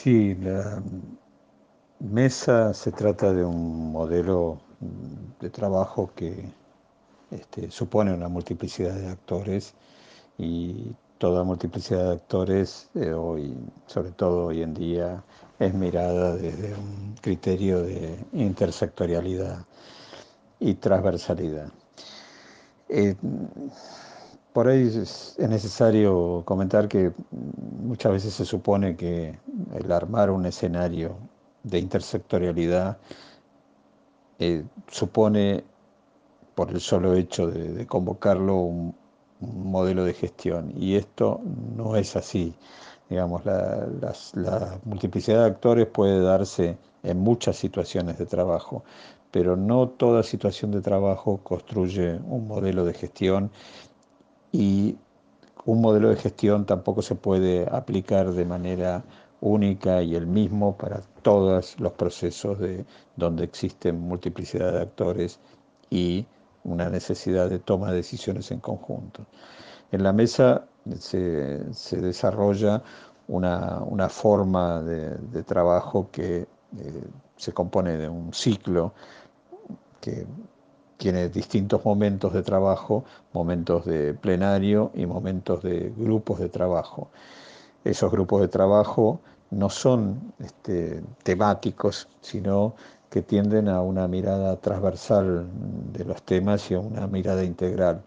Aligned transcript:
Sí, 0.00 0.36
la 0.36 0.80
mesa 1.98 2.72
se 2.72 2.92
trata 2.92 3.32
de 3.32 3.44
un 3.44 3.90
modelo 3.90 4.60
de 5.40 5.50
trabajo 5.50 6.12
que 6.14 6.52
este, 7.32 7.72
supone 7.72 8.14
una 8.14 8.28
multiplicidad 8.28 8.94
de 8.94 9.08
actores 9.08 9.74
y 10.38 10.94
toda 11.18 11.42
multiplicidad 11.42 12.04
de 12.10 12.12
actores 12.12 12.88
eh, 12.94 13.10
hoy, 13.12 13.56
sobre 13.88 14.12
todo 14.12 14.46
hoy 14.46 14.62
en 14.62 14.72
día, 14.72 15.24
es 15.58 15.74
mirada 15.74 16.36
desde 16.36 16.74
un 16.74 17.16
criterio 17.20 17.82
de 17.82 18.24
intersectorialidad 18.34 19.66
y 20.60 20.74
transversalidad. 20.74 21.72
Eh, 22.88 23.16
por 24.58 24.66
ahí 24.66 24.88
es, 24.88 25.36
necesario 25.38 26.42
comentar 26.44 26.88
que 26.88 27.12
muchas 27.80 28.10
veces 28.10 28.34
se 28.34 28.44
supone 28.44 28.96
que 28.96 29.38
el 29.72 29.92
armar 29.92 30.32
un 30.32 30.46
escenario 30.46 31.16
de 31.62 31.78
intersectorialidad 31.78 32.98
eh, 34.40 34.64
supone, 34.90 35.62
por 36.56 36.70
el 36.70 36.80
solo 36.80 37.14
hecho 37.14 37.46
de, 37.46 37.86
convocarlo, 37.86 38.56
un, 38.56 38.96
modelo 39.38 40.04
de 40.04 40.12
gestión. 40.12 40.72
Y 40.76 40.96
esto 40.96 41.40
no 41.76 41.94
es 41.94 42.16
así. 42.16 42.52
Digamos, 43.08 43.44
la, 43.44 43.86
la 44.34 44.80
multiplicidad 44.82 45.42
de 45.42 45.50
actores 45.50 45.86
puede 45.86 46.20
darse 46.20 46.76
en 47.04 47.20
muchas 47.20 47.54
situaciones 47.54 48.18
de 48.18 48.26
trabajo, 48.26 48.82
pero 49.30 49.54
no 49.54 49.88
toda 49.88 50.24
situación 50.24 50.72
de 50.72 50.80
trabajo 50.80 51.38
construye 51.44 52.18
un 52.26 52.48
modelo 52.48 52.84
de 52.84 52.94
gestión 52.94 53.52
y 54.52 54.96
un 55.64 55.80
modelo 55.80 56.08
de 56.08 56.16
gestión 56.16 56.64
tampoco 56.64 57.02
se 57.02 57.14
puede 57.14 57.66
aplicar 57.70 58.32
de 58.32 58.44
manera 58.44 59.04
única 59.40 60.02
y 60.02 60.14
el 60.14 60.26
mismo 60.26 60.76
para 60.76 61.00
todos 61.22 61.78
los 61.78 61.92
procesos 61.92 62.58
de 62.58 62.84
donde 63.16 63.44
existen 63.44 64.00
multiplicidad 64.00 64.72
de 64.72 64.80
actores 64.80 65.38
y 65.90 66.26
una 66.64 66.88
necesidad 66.88 67.48
de 67.48 67.58
toma 67.58 67.90
de 67.90 67.96
decisiones 67.96 68.50
en 68.50 68.60
conjunto. 68.60 69.26
En 69.92 70.02
la 70.02 70.12
mesa 70.12 70.66
se, 70.98 71.64
desarrolla 71.96 72.82
una, 73.28 74.08
forma 74.08 74.82
de, 74.82 75.42
trabajo 75.44 76.08
que 76.10 76.38
eh, 76.40 76.46
se 77.36 77.52
compone 77.52 77.96
de 77.96 78.08
un 78.08 78.32
ciclo 78.32 78.92
que 80.00 80.26
tiene 80.98 81.28
distintos 81.28 81.84
momentos 81.84 82.34
de 82.34 82.42
trabajo, 82.42 83.04
momentos 83.32 83.86
de 83.86 84.12
plenario 84.14 84.90
y 84.94 85.06
momentos 85.06 85.62
de 85.62 85.92
grupos 85.96 86.40
de 86.40 86.48
trabajo. 86.48 87.08
Esos 87.84 88.10
grupos 88.10 88.42
de 88.42 88.48
trabajo 88.48 89.20
no 89.50 89.70
son 89.70 90.34
este, 90.40 91.02
temáticos, 91.22 92.08
sino 92.20 92.74
que 93.10 93.22
tienden 93.22 93.68
a 93.68 93.80
una 93.80 94.06
mirada 94.08 94.56
transversal 94.56 95.48
de 95.92 96.04
los 96.04 96.20
temas 96.22 96.70
y 96.70 96.74
a 96.74 96.80
una 96.80 97.06
mirada 97.06 97.44
integral. 97.44 98.02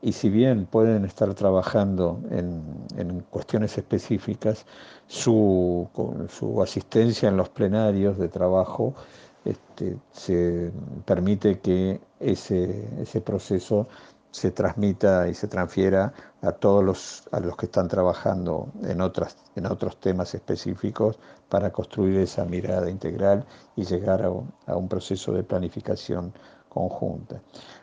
Y 0.00 0.12
si 0.12 0.28
bien 0.28 0.66
pueden 0.66 1.04
estar 1.04 1.34
trabajando 1.34 2.20
en, 2.30 3.24
cuestiones 3.30 3.76
específicas, 3.78 4.64
su, 5.08 5.88
su 6.28 6.62
asistencia 6.62 7.28
en 7.28 7.36
los 7.36 7.48
plenarios 7.48 8.16
de 8.16 8.28
trabajo 8.28 8.94
este, 9.44 9.96
se 10.12 10.72
permite 11.04 11.60
que 11.60 12.00
ese, 12.20 12.88
ese 13.00 13.20
proceso 13.20 13.88
se 14.30 14.50
transmita 14.50 15.28
y 15.28 15.34
se 15.34 15.48
transfiera 15.48 16.12
a 16.42 16.52
todos 16.52 16.84
los, 16.84 17.28
a 17.32 17.40
los 17.40 17.56
que 17.56 17.66
están 17.66 17.88
trabajando 17.88 18.68
en, 18.82 19.00
otras, 19.00 19.36
en 19.56 19.66
otros 19.66 19.98
temas 19.98 20.34
específicos 20.34 21.18
para 21.48 21.70
construir 21.72 22.18
esa 22.20 22.44
mirada 22.44 22.90
integral 22.90 23.44
y 23.74 23.84
llegar 23.84 24.22
a, 24.22 24.76
un 24.76 24.88
proceso 24.88 25.32
de 25.32 25.42
planificación 25.42 26.32
conjunta. 26.68 27.40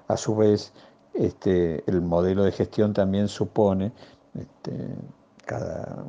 A 0.08 0.18
su 0.18 0.36
vez, 0.36 0.72
este, 1.14 1.84
el 1.90 2.02
modelo 2.02 2.44
de 2.44 2.52
gestión 2.52 2.94
también 2.94 3.28
supone, 3.28 3.92
este, 4.38 4.96
cada, 5.46 6.06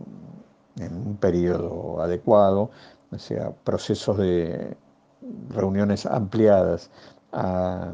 en 0.78 0.94
un 0.94 1.16
periodo 1.16 2.00
adecuado, 2.02 2.70
o 3.10 3.18
sea, 3.18 3.52
procesos 3.64 4.18
de 4.18 4.76
reuniones 5.50 6.06
ampliadas 6.06 6.90
a 7.32 7.92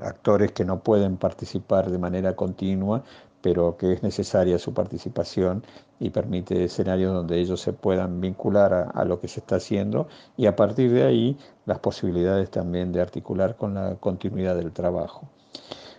actores 0.00 0.52
que 0.52 0.64
no 0.64 0.80
pueden 0.80 1.16
participar 1.16 1.90
de 1.90 1.98
manera 1.98 2.34
continua, 2.34 3.02
pero 3.42 3.76
que 3.76 3.92
es 3.92 4.02
necesaria 4.02 4.58
su 4.58 4.72
participación 4.72 5.62
y 6.00 6.10
permite 6.10 6.64
escenarios 6.64 7.12
donde 7.12 7.38
ellos 7.38 7.60
se 7.60 7.74
puedan 7.74 8.20
vincular 8.20 8.90
a, 8.94 9.04
lo 9.04 9.20
que 9.20 9.28
se 9.28 9.40
está 9.40 9.56
haciendo 9.56 10.08
y 10.36 10.46
a 10.46 10.56
partir 10.56 10.90
de 10.92 11.04
ahí 11.04 11.36
las 11.66 11.78
posibilidades 11.78 12.50
también 12.50 12.92
de 12.92 13.02
articular 13.02 13.56
con 13.56 13.74
la 13.74 13.96
continuidad 13.96 14.56
del 14.56 14.72
trabajo. 14.72 15.28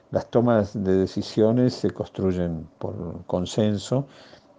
Las 0.10 0.28
tomas 0.32 0.74
de 0.74 0.98
decisiones 0.98 1.76
se 1.76 1.92
construyen 1.92 2.68
por 2.80 3.26
consenso. 3.28 4.08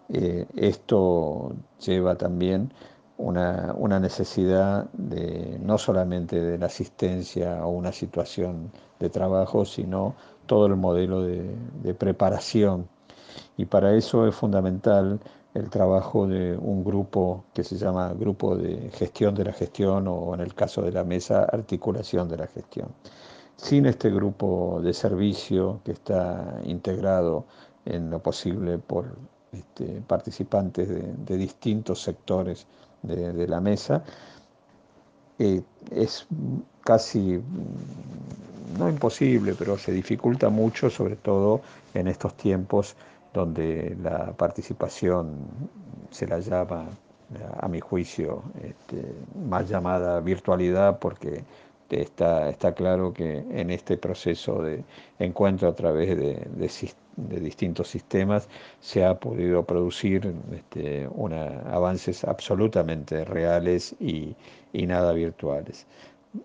Eh, 0.08 0.46
esto 0.54 1.56
lleva 1.80 2.14
también 2.14 2.72
una, 3.18 4.00
necesidad 4.00 4.86
de 4.92 5.58
no 5.62 5.78
solamente 5.78 6.40
de 6.40 6.58
la 6.58 6.66
asistencia 6.66 7.60
a 7.60 7.66
una 7.66 7.92
situación 7.92 8.70
de 9.00 9.08
trabajo, 9.08 9.64
sino 9.64 10.14
todo 10.46 10.66
el 10.66 10.76
modelo 10.76 11.22
de, 11.22 11.94
preparación. 11.94 12.88
Y 13.56 13.66
para 13.66 13.94
eso 13.94 14.26
es 14.26 14.34
fundamental 14.34 15.20
el 15.54 15.70
trabajo 15.70 16.26
de 16.26 16.56
un 16.56 16.84
grupo 16.84 17.44
que 17.54 17.64
se 17.64 17.76
llama 17.76 18.12
Grupo 18.12 18.56
de 18.56 18.90
Gestión 18.92 19.34
de 19.34 19.44
la 19.44 19.52
Gestión 19.52 20.06
o 20.08 20.34
en 20.34 20.40
el 20.40 20.54
caso 20.54 20.82
de 20.82 20.92
la 20.92 21.04
mesa, 21.04 21.44
Articulación 21.44 22.28
de 22.28 22.36
la 22.36 22.46
Gestión. 22.46 22.88
Sin 23.56 23.86
este 23.86 24.10
grupo 24.10 24.80
de 24.82 24.92
servicio 24.92 25.80
que 25.82 25.92
está 25.92 26.60
integrado 26.64 27.46
en 27.86 28.10
lo 28.10 28.18
posible 28.18 28.76
por 28.76 29.16
este, 29.52 30.02
participantes 30.06 30.88
de 30.88 31.36
distintos 31.38 32.02
sectores 32.02 32.66
de, 33.06 33.46
la 33.46 33.60
mesa, 33.60 34.02
eh, 35.38 35.62
es 35.90 36.26
casi, 36.84 37.40
no 38.78 38.88
imposible, 38.88 39.54
pero 39.58 39.78
se 39.78 39.92
dificulta 39.92 40.48
mucho, 40.48 40.90
sobre 40.90 41.16
todo 41.16 41.60
en 41.94 42.08
estos 42.08 42.34
tiempos 42.34 42.96
donde 43.32 43.96
la 44.02 44.32
participación 44.32 45.36
se 46.10 46.26
la 46.26 46.40
llama, 46.40 46.86
a 47.60 47.68
mi 47.68 47.80
juicio, 47.80 48.42
este, 48.62 49.02
más 49.48 49.68
llamada 49.68 50.20
virtualidad, 50.20 50.98
porque 50.98 51.42
está, 51.90 52.50
está 52.50 52.74
claro 52.74 53.12
que 53.12 53.38
en 53.38 53.70
este 53.70 53.96
proceso 53.96 54.62
de 54.62 54.84
encuentro 55.18 55.68
a 55.68 55.74
través 55.74 56.16
de, 56.16 56.46
de, 56.56 57.40
distintos 57.40 57.88
sistemas 57.88 58.48
se 58.80 59.04
ha 59.04 59.18
podido 59.18 59.64
producir 59.64 60.34
este, 60.52 61.08
avances 61.66 62.24
absolutamente 62.24 63.24
reales 63.24 63.94
y, 64.00 64.34
y, 64.72 64.86
nada 64.86 65.12
virtuales. 65.12 65.86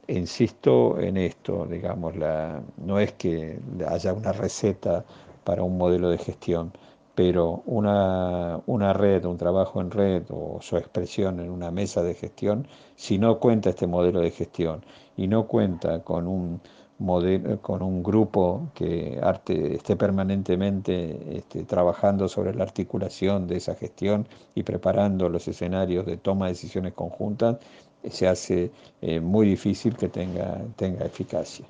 Insisto 0.07 1.00
en 1.00 1.18
esto, 1.18 1.66
digamos, 1.66 2.16
la, 2.16 2.62
no 2.78 3.00
es 3.00 3.12
que 3.13 3.59
haya 3.88 4.13
una 4.13 4.31
receta 4.31 5.03
para 5.44 5.63
un 5.63 5.78
modelo 5.78 6.09
de 6.09 6.18
gestión, 6.18 6.72
pero 7.16 7.63
una, 7.66 8.61
una, 8.66 8.94
red, 8.94 9.25
un 9.25 9.38
trabajo 9.38 9.81
en 9.81 9.91
red 9.91 10.23
o 10.29 10.59
su 10.61 10.77
expresión 10.77 11.39
en 11.39 11.49
una 11.49 11.72
mesa 11.72 12.03
de 12.03 12.16
gestión, 12.16 12.67
si 12.95 13.17
no 13.17 13.39
cuenta 13.39 13.69
este 13.69 13.88
modelo 13.88 14.22
de 14.22 14.31
gestión 14.31 14.83
y 15.17 15.27
no 15.27 15.47
cuenta 15.47 16.03
con 16.03 16.27
un 16.27 16.61
modelo, 16.99 17.61
con 17.61 17.81
un 17.81 18.03
grupo 18.03 18.72
que 18.73 19.19
arte, 19.22 19.75
esté 19.75 19.95
permanentemente 19.95 21.38
este, 21.38 21.63
trabajando 21.63 22.27
sobre 22.27 22.53
la 22.53 22.63
articulación 22.63 23.47
de 23.47 23.57
esa 23.57 23.75
gestión 23.75 24.28
y 24.55 24.63
preparando 24.63 25.28
los 25.29 25.47
escenarios 25.47 26.05
de 26.05 26.17
toma 26.17 26.46
de 26.46 26.53
decisiones 26.53 26.93
conjuntas, 26.93 27.57
se 28.09 28.28
hace 28.28 28.72
eh, 29.02 29.19
muy 29.19 29.47
difícil 29.47 29.96
que 29.96 30.09
tenga, 30.09 30.61
tenga 30.75 31.05
eficacia. 31.05 31.66